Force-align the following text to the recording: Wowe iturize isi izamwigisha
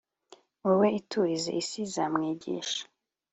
Wowe 0.63 0.87
iturize 0.99 1.49
isi 1.61 1.77
izamwigisha 1.85 2.81